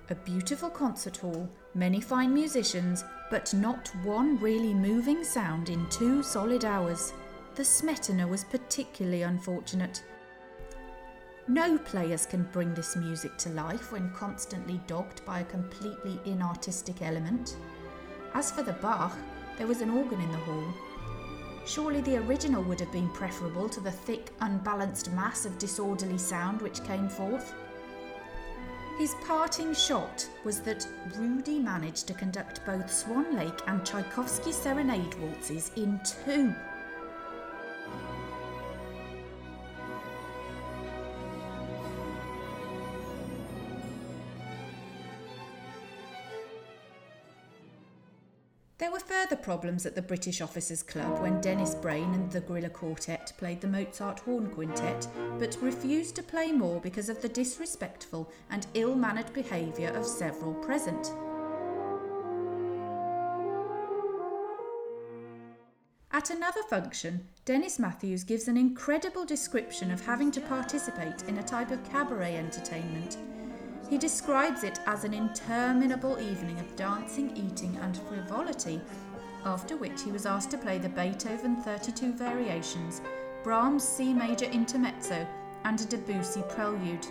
A 0.09 0.15
beautiful 0.15 0.71
concert 0.71 1.17
hall, 1.17 1.51
many 1.75 2.01
fine 2.01 2.33
musicians, 2.33 3.05
but 3.29 3.53
not 3.53 3.89
one 4.05 4.39
really 4.39 4.73
moving 4.73 5.25
sound 5.25 5.69
in 5.69 5.85
two 5.91 6.23
solid 6.23 6.65
hours. 6.65 7.13
The 7.57 7.65
Smetana 7.65 8.29
was 8.29 8.45
particularly 8.45 9.23
unfortunate. 9.23 10.05
No 11.49 11.77
players 11.77 12.25
can 12.25 12.45
bring 12.53 12.73
this 12.75 12.95
music 12.95 13.37
to 13.39 13.49
life 13.49 13.91
when 13.91 14.13
constantly 14.13 14.81
dogged 14.87 15.25
by 15.25 15.41
a 15.41 15.45
completely 15.45 16.21
inartistic 16.25 17.03
element. 17.03 17.57
As 18.35 18.53
for 18.53 18.63
the 18.63 18.75
Bach, 18.75 19.17
there 19.59 19.67
was 19.67 19.83
an 19.83 19.91
organ 19.91 20.21
in 20.21 20.31
the 20.31 20.38
hall. 20.38 20.65
Surely 21.67 22.00
the 22.00 22.17
original 22.17 22.62
would 22.62 22.81
have 22.81 22.93
been 22.93 23.11
preferable 23.11 23.69
to 23.69 23.81
the 23.81 23.91
thick, 23.91 24.31
unbalanced 24.41 25.12
mass 25.12 25.45
of 25.45 25.59
disorderly 25.59 26.17
sound 26.17 26.62
which 26.62 26.83
came 26.85 27.09
forth. 27.09 27.53
His 28.99 29.15
parting 29.27 29.75
shot 29.75 30.27
was 30.45 30.61
that 30.61 30.87
Rudy 31.17 31.59
managed 31.59 32.07
to 32.07 32.15
conduct 32.15 32.65
both 32.65 32.93
Swan 32.93 33.37
Lake 33.37 33.61
and 33.67 33.85
Tchaikovsky 33.85 34.53
serenade 34.53 35.15
waltzes 35.21 35.71
in 35.77 36.00
two 36.25 36.55
further 49.29 49.43
problems 49.43 49.85
at 49.85 49.95
the 49.95 50.01
British 50.01 50.41
Officers 50.41 50.83
Club 50.83 51.21
when 51.21 51.39
Dennis 51.43 51.75
Brain 51.75 52.15
and 52.15 52.31
the 52.33 52.41
Griller 52.41 52.73
Quartet 52.73 53.35
played 53.37 53.61
the 53.61 53.67
Mozart 53.67 54.21
Horn 54.21 54.49
Quintet, 54.49 55.07
but 55.39 55.59
refused 55.61 56.17
to 56.17 56.23
play 56.23 56.51
more 56.51 56.81
because 56.81 57.11
of 57.11 57.21
the 57.21 57.29
disrespectful 57.29 58.31
and 58.51 58.67
ill 58.73 58.95
mannered 58.95 59.31
behaviour 59.35 59.91
of 59.91 60.07
several 60.07 60.55
present. 60.55 61.13
At 66.11 66.31
another 66.31 66.63
function, 66.71 67.29
Dennis 67.45 67.79
Matthews 67.79 68.25
gives 68.25 68.49
an 68.49 68.57
incredible 68.57 69.27
description 69.27 69.91
of 69.91 70.05
having 70.07 70.31
to 70.31 70.41
participate 70.41 71.25
in 71.25 71.37
a 71.37 71.43
type 71.43 71.71
of 71.71 71.85
cabaret 71.85 72.37
entertainment 72.37 73.19
he 73.89 73.97
describes 73.97 74.65
it 74.65 74.81
as 74.87 75.05
an 75.05 75.15
interminable 75.15 76.21
evening 76.21 76.61
of 76.61 76.77
dancing, 76.77 77.35
eating, 77.35 77.75
and 77.81 77.97
frivolity, 77.97 78.81
after 79.45 79.76
which 79.76 80.02
he 80.02 80.12
was 80.12 80.26
asked 80.26 80.50
to 80.50 80.59
play 80.59 80.78
the 80.78 80.88
Beethoven 80.88 81.57
32 81.57 82.12
Variations, 82.12 83.00
Brahms' 83.42 83.85
C 83.85 84.12
major 84.12 84.47
intermezzo, 84.47 85.26
and 85.64 85.80
a 85.80 85.85
Debussy 85.85 86.42
prelude. 86.49 87.07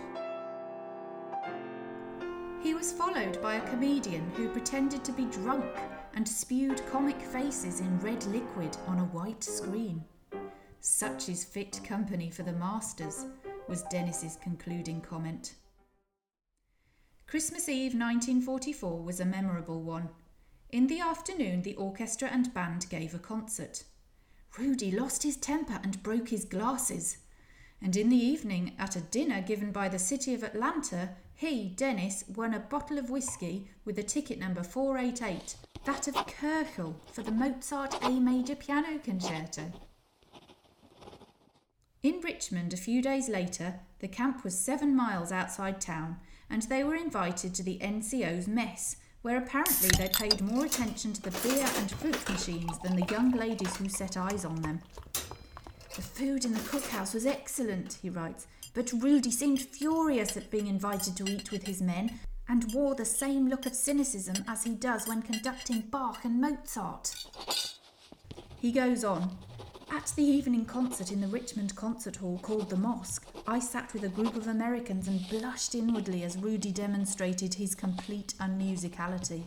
He 2.62 2.74
was 2.74 2.92
followed 2.92 3.40
by 3.40 3.54
a 3.54 3.68
comedian 3.70 4.30
who 4.30 4.48
pretended 4.48 5.04
to 5.04 5.12
be 5.12 5.26
drunk 5.26 5.64
and 6.14 6.26
spewed 6.26 6.84
comic 6.86 7.20
faces 7.20 7.80
in 7.80 8.00
red 8.00 8.24
liquid 8.26 8.76
on 8.86 8.98
a 8.98 9.04
white 9.04 9.44
screen. 9.44 10.04
Such 10.80 11.28
is 11.28 11.44
fit 11.44 11.80
company 11.84 12.30
for 12.30 12.42
the 12.42 12.52
masters, 12.52 13.26
was 13.68 13.82
Dennis's 13.84 14.38
concluding 14.42 15.00
comment. 15.00 15.54
Christmas 17.26 17.68
Eve 17.68 17.92
1944 17.92 19.02
was 19.02 19.20
a 19.20 19.24
memorable 19.24 19.82
one. 19.82 20.08
In 20.70 20.86
the 20.86 21.00
afternoon, 21.00 21.62
the 21.62 21.74
orchestra 21.76 22.28
and 22.28 22.52
band 22.52 22.90
gave 22.90 23.14
a 23.14 23.18
concert. 23.18 23.84
Rudy 24.58 24.90
lost 24.90 25.22
his 25.22 25.36
temper 25.36 25.80
and 25.82 26.02
broke 26.02 26.28
his 26.28 26.44
glasses. 26.44 27.18
And 27.80 27.96
in 27.96 28.10
the 28.10 28.16
evening, 28.16 28.74
at 28.78 28.96
a 28.96 29.00
dinner 29.00 29.40
given 29.40 29.72
by 29.72 29.88
the 29.88 29.98
City 29.98 30.34
of 30.34 30.42
Atlanta, 30.42 31.10
he, 31.34 31.68
Dennis, 31.70 32.24
won 32.34 32.52
a 32.52 32.58
bottle 32.58 32.98
of 32.98 33.08
whiskey 33.08 33.70
with 33.84 33.98
a 33.98 34.02
ticket 34.02 34.38
number 34.38 34.62
488, 34.62 35.56
that 35.84 36.08
of 36.08 36.14
Köchel 36.14 36.96
for 37.12 37.22
the 37.22 37.30
Mozart 37.30 37.96
A 38.02 38.10
major 38.10 38.56
piano 38.56 38.98
concerto. 38.98 39.72
In 42.02 42.20
Richmond, 42.20 42.74
a 42.74 42.76
few 42.76 43.00
days 43.00 43.28
later, 43.28 43.80
the 44.00 44.08
camp 44.08 44.44
was 44.44 44.58
seven 44.58 44.94
miles 44.94 45.32
outside 45.32 45.80
town 45.80 46.18
and 46.50 46.62
they 46.62 46.84
were 46.84 46.94
invited 46.94 47.54
to 47.54 47.62
the 47.62 47.78
NCO's 47.78 48.46
mess, 48.46 48.96
where 49.22 49.38
apparently 49.38 49.90
they 49.98 50.08
paid 50.08 50.40
more 50.40 50.64
attention 50.64 51.12
to 51.12 51.22
the 51.22 51.48
beer 51.48 51.66
and 51.76 51.90
fruit 51.90 52.28
machines 52.28 52.78
than 52.82 52.96
the 52.96 53.06
young 53.10 53.32
ladies 53.32 53.76
who 53.76 53.88
set 53.88 54.16
eyes 54.16 54.44
on 54.44 54.62
them. 54.62 54.80
The 55.96 56.02
food 56.02 56.44
in 56.44 56.52
the 56.52 56.60
cookhouse 56.60 57.14
was 57.14 57.26
excellent, 57.26 57.98
he 58.00 58.10
writes, 58.10 58.46
but 58.74 58.92
Rudy 58.92 59.30
seemed 59.30 59.60
furious 59.60 60.36
at 60.36 60.50
being 60.50 60.68
invited 60.68 61.16
to 61.16 61.28
eat 61.28 61.50
with 61.50 61.64
his 61.66 61.82
men 61.82 62.20
and 62.48 62.72
wore 62.72 62.94
the 62.94 63.04
same 63.04 63.48
look 63.48 63.66
of 63.66 63.74
cynicism 63.74 64.44
as 64.46 64.64
he 64.64 64.74
does 64.74 65.08
when 65.08 65.22
conducting 65.22 65.80
Bach 65.90 66.24
and 66.24 66.40
Mozart. 66.40 67.26
He 68.60 68.72
goes 68.72 69.04
on, 69.04 69.36
at 69.90 70.12
the 70.16 70.22
evening 70.22 70.64
concert 70.64 71.12
in 71.12 71.20
the 71.20 71.28
Richmond 71.28 71.74
Concert 71.74 72.16
Hall 72.16 72.38
called 72.42 72.70
the 72.70 72.76
Mosque, 72.76 73.26
I 73.46 73.58
sat 73.58 73.92
with 73.92 74.04
a 74.04 74.08
group 74.08 74.36
of 74.36 74.46
Americans 74.46 75.08
and 75.08 75.28
blushed 75.28 75.74
inwardly 75.74 76.22
as 76.22 76.36
Rudy 76.36 76.72
demonstrated 76.72 77.54
his 77.54 77.74
complete 77.74 78.34
unmusicality. 78.40 79.44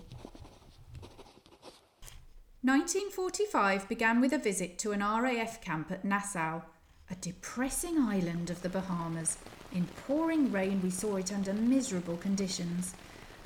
1945 2.64 3.90
began 3.90 4.22
with 4.22 4.34
a 4.34 4.38
visit 4.38 4.78
to 4.80 4.92
an 4.92 5.02
RAF 5.02 5.62
camp 5.62 5.92
at 5.92 6.06
Nassau, 6.06 6.62
a 7.10 7.16
depressing 7.16 7.98
island 7.98 8.50
of 8.50 8.62
the 8.62 8.70
Bahamas. 8.70 9.38
In 9.74 9.88
pouring 10.06 10.52
rain, 10.52 10.82
we 10.82 10.92
saw 10.92 11.16
it 11.18 11.34
under 11.34 11.54
miserable 11.54 12.18
conditions. 12.18 12.94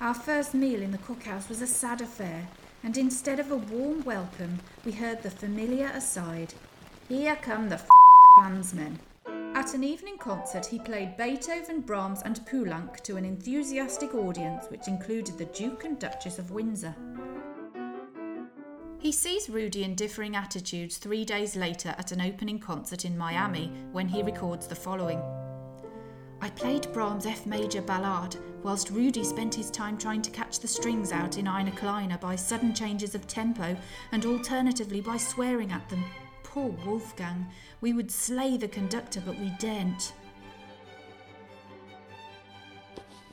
Our 0.02 0.14
first 0.14 0.54
meal 0.54 0.82
in 0.82 0.92
the 0.92 0.98
cookhouse 0.98 1.50
was 1.50 1.62
a 1.62 1.68
sad 1.68 2.02
affair, 2.02 2.48
and 2.84 2.98
instead 2.98 3.40
of 3.40 3.52
a 3.52 3.56
warm 3.58 4.04
welcome, 4.04 4.60
we 4.84 4.92
heard 4.92 5.24
the 5.24 5.32
familiar 5.32 5.92
aside 5.94 6.54
Here 7.08 7.36
come 7.36 7.70
the 7.70 7.80
bandsmen. 8.40 8.98
At 9.54 9.76
an 9.76 9.84
evening 9.84 10.18
concert, 10.18 10.66
he 10.66 10.80
played 10.80 11.16
Beethoven, 11.18 11.82
Brahms, 11.82 12.24
and 12.24 12.44
Poulenc 12.48 13.02
to 13.02 13.16
an 13.16 13.26
enthusiastic 13.26 14.16
audience 14.16 14.66
which 14.70 14.88
included 14.88 15.38
the 15.38 15.46
Duke 15.46 15.84
and 15.84 16.00
Duchess 16.00 16.40
of 16.40 16.50
Windsor. 16.50 16.96
He 18.98 19.12
sees 19.12 19.52
Rudy 19.52 19.84
in 19.84 19.94
differing 19.94 20.36
attitudes 20.36 20.98
three 20.98 21.24
days 21.24 21.56
later 21.56 21.94
at 22.00 22.12
an 22.12 22.22
opening 22.22 22.58
concert 22.58 23.06
in 23.06 23.16
Miami 23.16 23.72
when 23.92 24.08
he 24.08 24.24
records 24.24 24.66
the 24.66 24.74
following 24.74 25.22
I 26.42 26.50
played 26.50 26.92
Brahms' 26.92 27.28
F 27.28 27.46
major 27.46 27.84
ballade, 27.84 28.38
whilst 28.64 28.90
Rudy 28.90 29.24
spent 29.24 29.54
his 29.54 29.70
time 29.70 29.98
trying 29.98 30.24
to 30.24 30.32
catch 30.32 30.60
the 30.60 30.68
strings 30.68 31.12
out 31.12 31.38
in 31.38 31.48
Eine 31.48 31.72
Kleine 31.72 32.18
by 32.20 32.36
sudden 32.36 32.74
changes 32.74 33.14
of 33.14 33.28
tempo 33.28 33.78
and 34.12 34.26
alternatively 34.26 35.02
by 35.02 35.18
swearing 35.18 35.72
at 35.72 35.88
them. 35.90 36.04
Poor 36.56 36.74
Wolfgang. 36.86 37.48
We 37.82 37.92
would 37.92 38.10
slay 38.10 38.56
the 38.56 38.70
conductor, 38.70 39.22
but 39.26 39.38
we 39.38 39.50
daren't. 39.60 40.14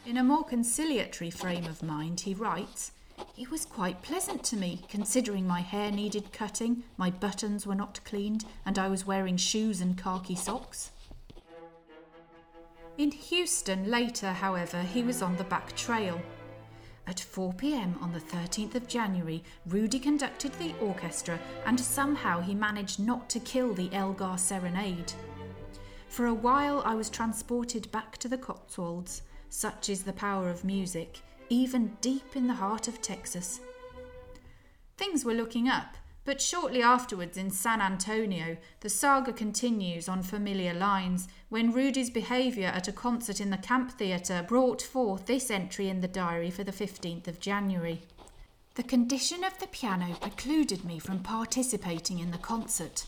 In 0.05 0.17
a 0.17 0.25
more 0.25 0.43
conciliatory 0.43 1.31
frame 1.31 1.67
of 1.67 1.85
mind, 1.85 2.19
he 2.19 2.35
writes, 2.35 2.91
It 3.39 3.49
was 3.49 3.65
quite 3.65 4.03
pleasant 4.03 4.43
to 4.47 4.57
me, 4.57 4.81
considering 4.89 5.47
my 5.47 5.61
hair 5.61 5.93
needed 5.93 6.33
cutting, 6.33 6.83
my 6.97 7.11
buttons 7.11 7.65
were 7.65 7.77
not 7.77 8.01
cleaned, 8.05 8.45
and 8.67 8.77
I 8.77 8.89
was 8.89 9.07
wearing 9.07 9.37
shoes 9.37 9.81
and 9.81 9.97
khaki 9.97 10.35
socks. 10.35 10.91
In 12.99 13.13
Houston 13.13 13.89
later, 13.89 14.33
however, 14.33 14.83
he 14.83 15.05
was 15.05 15.23
on 15.23 15.37
the 15.37 15.45
back 15.45 15.77
trail. 15.77 16.21
At 17.07 17.21
4 17.21 17.53
pm 17.55 17.99
on 18.01 18.13
the 18.13 18.21
13th 18.21 18.77
of 18.77 18.87
January, 18.87 19.43
Rudy 19.67 19.99
conducted 19.99 20.53
the 20.55 20.75
orchestra 20.81 21.39
and 21.67 21.79
somehow 21.79 22.41
he 22.41 22.55
managed 22.55 23.01
not 23.01 23.29
to 23.31 23.41
kill 23.41 23.75
the 23.75 23.93
Elgar 23.93 24.39
Serenade. 24.39 25.13
For 26.09 26.27
a 26.27 26.35
while, 26.35 26.83
I 26.85 26.95
was 26.95 27.11
transported 27.11 27.91
back 27.91 28.19
to 28.19 28.29
the 28.29 28.39
Cotswolds. 28.39 29.23
Such 29.49 29.89
is 29.89 30.03
the 30.05 30.13
power 30.13 30.49
of 30.49 30.65
music, 30.65 31.21
even 31.49 31.97
deep 32.01 32.37
in 32.37 32.47
the 32.47 32.55
heart 32.55 32.87
of 32.87 33.03
Texas. 33.03 33.61
Things 34.97 35.25
were 35.25 35.35
looking 35.35 35.69
up, 35.69 35.97
but 36.25 36.41
shortly 36.41 36.83
afterwards 36.83 37.37
in 37.37 37.51
San 37.51 37.81
Antonio, 37.81 38.57
the 38.81 38.89
saga 38.89 39.33
continues 39.33 40.09
on 40.09 40.23
familiar 40.23 40.73
lines 40.73 41.27
when 41.49 41.73
Rudy's 41.73 42.11
behaviour 42.11 42.69
at 42.69 42.89
a 42.89 42.93
concert 42.93 43.41
in 43.41 43.51
the 43.51 43.57
Camp 43.57 43.93
Theatre 43.93 44.45
brought 44.47 44.81
forth 44.81 45.27
this 45.27 45.51
entry 45.51 45.89
in 45.89 46.01
the 46.01 46.09
diary 46.09 46.51
for 46.51 46.63
the 46.63 46.73
15th 46.73 47.27
of 47.27 47.41
January. 47.41 48.03
The 48.75 48.85
condition 48.85 49.45
of 49.45 49.59
the 49.59 49.67
piano 49.67 50.15
precluded 50.21 50.85
me 50.85 50.99
from 50.99 51.19
participating 51.19 52.21
in 52.21 52.31
the 52.31 52.39
concert. 52.39 53.05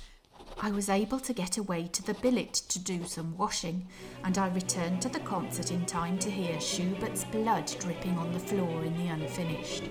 I 0.60 0.70
was 0.70 0.88
able 0.88 1.20
to 1.20 1.32
get 1.32 1.56
away 1.56 1.88
to 1.92 2.02
the 2.02 2.14
billet 2.14 2.52
to 2.52 2.78
do 2.78 3.04
some 3.04 3.36
washing, 3.36 3.86
and 4.22 4.36
I 4.36 4.48
returned 4.48 5.02
to 5.02 5.08
the 5.08 5.20
concert 5.20 5.70
in 5.70 5.86
time 5.86 6.18
to 6.18 6.30
hear 6.30 6.60
Schubert's 6.60 7.24
blood 7.24 7.74
dripping 7.78 8.18
on 8.18 8.32
the 8.32 8.40
floor 8.40 8.84
in 8.84 8.96
the 8.96 9.08
unfinished. 9.08 9.84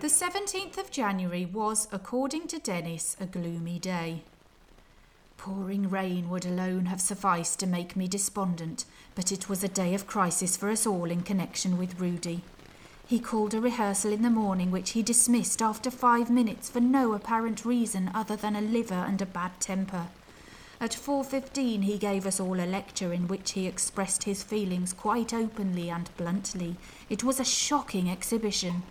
The 0.00 0.06
17th 0.06 0.78
of 0.78 0.92
January 0.92 1.44
was, 1.44 1.88
according 1.90 2.46
to 2.48 2.60
Dennis, 2.60 3.16
a 3.18 3.26
gloomy 3.26 3.80
day. 3.80 4.22
Pouring 5.36 5.90
rain 5.90 6.30
would 6.30 6.46
alone 6.46 6.86
have 6.86 7.00
sufficed 7.00 7.58
to 7.58 7.66
make 7.66 7.96
me 7.96 8.06
despondent, 8.06 8.84
but 9.16 9.32
it 9.32 9.48
was 9.48 9.64
a 9.64 9.68
day 9.68 9.94
of 9.94 10.06
crisis 10.06 10.56
for 10.56 10.70
us 10.70 10.86
all 10.86 11.10
in 11.10 11.22
connection 11.22 11.76
with 11.76 11.98
Rudy. 11.98 12.42
He 13.08 13.18
called 13.18 13.54
a 13.54 13.60
rehearsal 13.60 14.12
in 14.12 14.22
the 14.22 14.30
morning 14.30 14.70
which 14.70 14.90
he 14.90 15.02
dismissed 15.02 15.60
after 15.60 15.90
five 15.90 16.30
minutes 16.30 16.70
for 16.70 16.80
no 16.80 17.12
apparent 17.12 17.64
reason 17.64 18.08
other 18.14 18.36
than 18.36 18.54
a 18.54 18.60
liver 18.60 18.94
and 18.94 19.20
a 19.20 19.26
bad 19.26 19.58
temper. 19.58 20.06
At 20.80 20.94
4:15 20.94 21.82
he 21.82 21.98
gave 21.98 22.24
us 22.24 22.38
all 22.38 22.60
a 22.60 22.70
lecture 22.70 23.12
in 23.12 23.26
which 23.26 23.50
he 23.52 23.66
expressed 23.66 24.22
his 24.22 24.44
feelings 24.44 24.92
quite 24.92 25.34
openly 25.34 25.90
and 25.90 26.08
bluntly. 26.16 26.76
It 27.10 27.24
was 27.24 27.40
a 27.40 27.44
shocking 27.44 28.08
exhibition. 28.08 28.84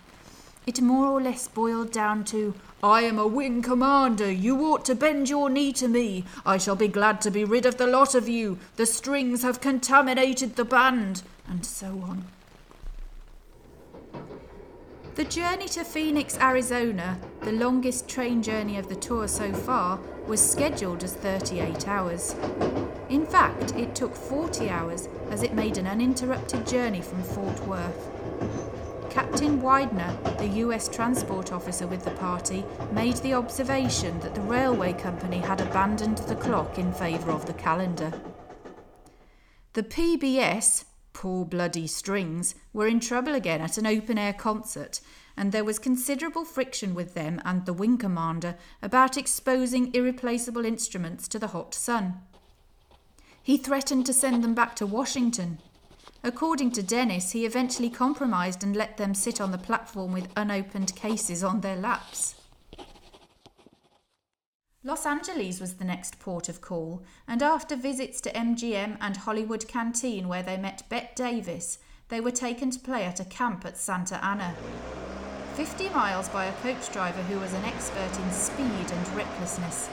It 0.68 0.82
more 0.82 1.08
or 1.08 1.22
less 1.22 1.48
boiled 1.48 1.94
down 1.94 2.26
to 2.26 2.54
I 2.84 3.04
am 3.04 3.18
a 3.18 3.26
wing 3.26 3.62
commander. 3.62 4.30
You 4.30 4.60
ought 4.66 4.84
to 4.86 4.96
bend 4.96 5.30
your 5.30 5.50
knee 5.50 5.72
to 5.72 5.88
me. 5.88 6.26
I 6.46 6.58
shall 6.58 6.76
be 6.76 6.90
glad 6.90 7.22
to 7.22 7.32
be 7.32 7.46
rid 7.46 7.66
of 7.66 7.78
the 7.78 7.88
lot 7.88 8.14
of 8.14 8.28
you. 8.28 8.60
The 8.76 8.86
strings 8.86 9.44
have 9.44 9.62
contaminated 9.62 10.58
the 10.58 10.66
band, 10.66 11.24
and 11.48 11.66
so 11.66 12.04
on. 12.04 12.26
The 15.16 15.24
journey 15.24 15.70
to 15.70 15.86
Phoenix, 15.86 16.38
Arizona, 16.38 17.18
the 17.44 17.54
longest 17.54 18.10
train 18.10 18.44
journey 18.44 18.78
of 18.78 18.90
the 18.90 18.96
tour 18.96 19.30
so 19.30 19.54
far, 19.54 20.02
was 20.28 20.42
scheduled 20.42 21.02
as 21.02 21.14
38 21.14 21.88
hours. 21.88 22.36
In 23.08 23.26
fact, 23.26 23.74
it 23.76 23.96
took 23.96 24.14
40 24.14 24.70
hours 24.70 25.08
as 25.32 25.44
it 25.44 25.54
made 25.54 25.78
an 25.78 25.88
uninterrupted 25.88 26.68
journey 26.68 27.02
from 27.02 27.24
Fort 27.24 27.66
Worth. 27.66 28.77
Captain 29.18 29.60
Widener, 29.60 30.16
the 30.38 30.60
US 30.62 30.88
transport 30.88 31.52
officer 31.52 31.88
with 31.88 32.06
the 32.06 32.12
party, 32.12 32.64
made 32.92 33.16
the 33.16 33.34
observation 33.34 34.20
that 34.20 34.36
the 34.36 34.42
railway 34.42 34.94
company 34.94 35.40
had 35.40 35.60
abandoned 35.60 36.20
the 36.20 36.36
clock 36.36 36.78
in 36.78 36.94
favour 36.94 37.32
of 37.32 37.48
the 37.48 37.54
calendar. 37.54 38.14
The 39.74 39.82
PBS, 39.82 40.84
poor 41.14 41.46
bloody 41.46 41.88
strings, 41.88 42.54
were 42.74 42.86
in 42.86 43.00
trouble 43.00 43.34
again 43.34 43.60
at 43.60 43.80
an 43.80 43.88
open 43.88 44.20
air 44.20 44.34
concert, 44.34 45.02
and 45.36 45.52
there 45.52 45.66
was 45.66 45.80
considerable 45.80 46.46
friction 46.46 46.94
with 46.94 47.16
them 47.16 47.42
and 47.44 47.66
the 47.66 47.74
wing 47.74 47.98
commander 47.98 48.56
about 48.84 49.18
exposing 49.18 49.92
irreplaceable 49.96 50.64
instruments 50.64 51.28
to 51.30 51.40
the 51.40 51.48
hot 51.48 51.74
sun. 51.74 52.22
He 53.42 53.58
threatened 53.58 54.06
to 54.06 54.14
send 54.14 54.44
them 54.44 54.54
back 54.54 54.76
to 54.76 54.86
Washington 54.86 55.58
According 56.24 56.72
to 56.72 56.84
Dennis, 56.84 57.32
he 57.32 57.46
eventually 57.46 57.90
compromised 57.90 58.64
and 58.64 58.76
let 58.76 58.98
them 58.98 59.14
sit 59.14 59.40
on 59.40 59.52
the 59.52 59.58
platform 59.58 60.12
with 60.12 60.28
unopened 60.36 60.96
cases 60.96 61.44
on 61.44 61.62
their 61.62 61.76
laps. 61.76 62.36
Los 64.84 65.06
Angeles 65.06 65.60
was 65.60 65.76
the 65.76 65.86
next 65.86 66.20
port 66.20 66.48
of 66.48 66.62
call, 66.62 67.04
and 67.28 67.44
after 67.44 67.76
visits 67.76 68.22
to 68.22 68.32
MGM 68.32 68.98
and 69.02 69.18
Hollywood 69.18 69.68
Canteen, 69.68 70.28
where 70.28 70.44
they 70.44 70.56
met 70.56 70.84
Bette 70.90 71.12
Davis, 71.16 71.80
they 72.10 72.22
were 72.22 72.32
taken 72.32 72.72
to 72.72 72.80
play 72.80 73.04
at 73.04 73.20
a 73.20 73.26
camp 73.26 73.66
at 73.66 73.78
Santa 73.78 74.24
Ana. 74.26 74.56
50 75.56 75.90
miles 75.90 76.30
by 76.30 76.46
a 76.46 76.54
coach 76.62 76.92
driver 76.94 77.22
who 77.24 77.40
was 77.40 77.52
an 77.54 77.66
expert 77.66 78.18
in 78.18 78.32
speed 78.32 78.92
and 78.92 79.16
recklessness. 79.16 79.90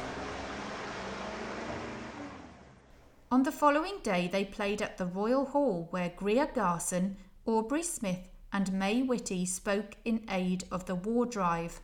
On 3.35 3.43
the 3.43 3.51
following 3.51 3.99
day, 4.05 4.29
they 4.29 4.45
played 4.45 4.81
at 4.81 4.97
the 4.97 5.07
Royal 5.07 5.47
Hall, 5.47 5.89
where 5.91 6.13
Greer 6.17 6.47
Garson, 6.47 7.17
Aubrey 7.47 7.83
Smith, 7.83 8.29
and 8.53 8.73
May 8.73 9.03
Whitty 9.03 9.45
spoke 9.45 9.97
in 10.05 10.25
aid 10.31 10.63
of 10.71 10.87
the 10.87 10.95
war 10.95 11.27
drive. 11.27 11.81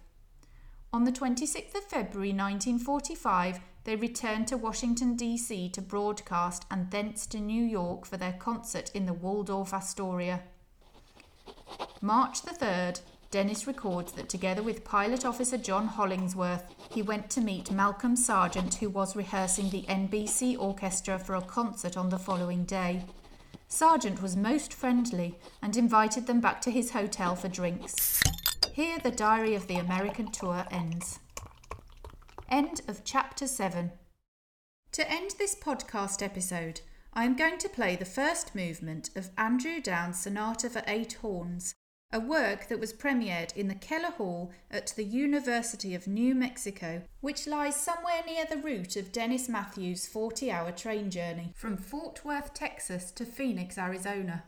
On 0.92 1.02
the 1.02 1.10
26th 1.10 1.74
of 1.74 1.82
February 1.82 2.28
1945, 2.28 3.58
they 3.82 3.96
returned 3.96 4.46
to 4.46 4.56
Washington, 4.56 5.16
D.C. 5.16 5.68
to 5.70 5.82
broadcast 5.82 6.66
and 6.70 6.88
thence 6.92 7.26
to 7.26 7.40
New 7.40 7.64
York 7.64 8.06
for 8.06 8.16
their 8.16 8.34
concert 8.34 8.92
in 8.94 9.06
the 9.06 9.12
Waldorf 9.12 9.74
Astoria. 9.74 10.42
March 12.00 12.42
the 12.42 12.52
3rd, 12.52 13.00
Dennis 13.30 13.68
records 13.68 14.10
that 14.12 14.28
together 14.28 14.60
with 14.60 14.82
pilot 14.82 15.24
officer 15.24 15.56
John 15.56 15.86
Hollingsworth, 15.86 16.64
he 16.90 17.00
went 17.00 17.30
to 17.30 17.40
meet 17.40 17.70
Malcolm 17.70 18.16
Sargent, 18.16 18.74
who 18.74 18.90
was 18.90 19.14
rehearsing 19.14 19.70
the 19.70 19.82
NBC 19.82 20.58
orchestra 20.58 21.16
for 21.16 21.36
a 21.36 21.40
concert 21.40 21.96
on 21.96 22.08
the 22.08 22.18
following 22.18 22.64
day. 22.64 23.04
Sargent 23.68 24.20
was 24.20 24.36
most 24.36 24.74
friendly 24.74 25.38
and 25.62 25.76
invited 25.76 26.26
them 26.26 26.40
back 26.40 26.60
to 26.62 26.72
his 26.72 26.90
hotel 26.90 27.36
for 27.36 27.46
drinks. 27.46 28.20
Here 28.72 28.98
the 28.98 29.12
diary 29.12 29.54
of 29.54 29.68
the 29.68 29.76
American 29.76 30.32
tour 30.32 30.66
ends. 30.72 31.20
End 32.48 32.80
of 32.88 33.04
chapter 33.04 33.46
7. 33.46 33.92
To 34.90 35.08
end 35.08 35.34
this 35.38 35.54
podcast 35.54 36.20
episode, 36.20 36.80
I 37.14 37.26
am 37.26 37.36
going 37.36 37.58
to 37.58 37.68
play 37.68 37.94
the 37.94 38.04
first 38.04 38.56
movement 38.56 39.10
of 39.14 39.30
Andrew 39.38 39.80
Downes' 39.80 40.18
Sonata 40.18 40.68
for 40.68 40.82
Eight 40.88 41.12
Horns 41.14 41.76
a 42.12 42.18
work 42.18 42.66
that 42.66 42.80
was 42.80 42.92
premiered 42.92 43.56
in 43.56 43.68
the 43.68 43.74
Keller 43.74 44.10
Hall 44.10 44.50
at 44.68 44.88
the 44.96 45.04
University 45.04 45.94
of 45.94 46.08
New 46.08 46.34
Mexico, 46.34 47.02
which 47.20 47.46
lies 47.46 47.76
somewhere 47.76 48.22
near 48.26 48.44
the 48.44 48.56
route 48.56 48.96
of 48.96 49.12
Dennis 49.12 49.48
Matthews' 49.48 50.08
40 50.08 50.50
hour 50.50 50.72
train 50.72 51.10
journey 51.10 51.52
from 51.54 51.76
Fort 51.76 52.24
Worth, 52.24 52.52
Texas 52.52 53.12
to 53.12 53.24
Phoenix, 53.24 53.78
Arizona. 53.78 54.42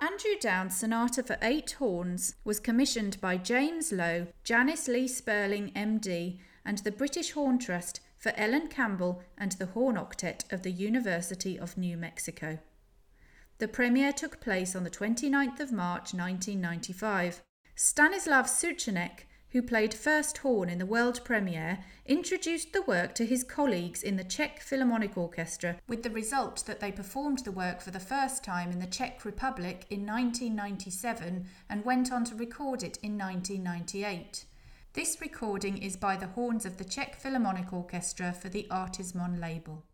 Andrew 0.00 0.36
Downes' 0.40 0.76
Sonata 0.76 1.22
for 1.22 1.36
Eight 1.42 1.72
Horns 1.72 2.34
was 2.44 2.58
commissioned 2.58 3.20
by 3.20 3.36
James 3.36 3.92
Lowe, 3.92 4.28
Janice 4.42 4.88
Lee 4.88 5.06
Sperling, 5.06 5.70
MD, 5.76 6.38
and 6.64 6.78
the 6.78 6.90
British 6.90 7.32
Horn 7.32 7.58
Trust 7.58 8.00
for 8.16 8.32
Ellen 8.36 8.68
Campbell 8.68 9.22
and 9.36 9.52
the 9.52 9.66
Horn 9.66 9.96
Octet 9.96 10.50
of 10.50 10.62
the 10.62 10.72
University 10.72 11.58
of 11.58 11.76
New 11.76 11.96
Mexico. 11.98 12.58
The 13.62 13.68
premiere 13.68 14.12
took 14.12 14.40
place 14.40 14.74
on 14.74 14.82
the 14.82 14.90
29th 14.90 15.60
of 15.60 15.70
March 15.70 16.12
1995. 16.12 17.44
Stanislav 17.76 18.46
Suchanek, 18.48 19.28
who 19.50 19.62
played 19.62 19.94
first 19.94 20.38
horn 20.38 20.68
in 20.68 20.78
the 20.78 20.84
world 20.84 21.24
premiere, 21.24 21.78
introduced 22.04 22.72
the 22.72 22.82
work 22.82 23.14
to 23.14 23.24
his 23.24 23.44
colleagues 23.44 24.02
in 24.02 24.16
the 24.16 24.24
Czech 24.24 24.58
Philharmonic 24.58 25.16
Orchestra, 25.16 25.76
with 25.86 26.02
the 26.02 26.10
result 26.10 26.66
that 26.66 26.80
they 26.80 26.90
performed 26.90 27.44
the 27.44 27.52
work 27.52 27.80
for 27.80 27.92
the 27.92 28.00
first 28.00 28.42
time 28.42 28.72
in 28.72 28.80
the 28.80 28.86
Czech 28.88 29.24
Republic 29.24 29.86
in 29.88 30.04
1997 30.04 31.46
and 31.70 31.84
went 31.84 32.10
on 32.10 32.24
to 32.24 32.34
record 32.34 32.82
it 32.82 32.98
in 33.00 33.16
1998. 33.16 34.44
This 34.94 35.20
recording 35.20 35.78
is 35.78 35.94
by 35.94 36.16
the 36.16 36.26
horns 36.26 36.66
of 36.66 36.78
the 36.78 36.84
Czech 36.84 37.14
Philharmonic 37.14 37.72
Orchestra 37.72 38.32
for 38.32 38.48
the 38.48 38.66
Artismon 38.72 39.40
label. 39.40 39.84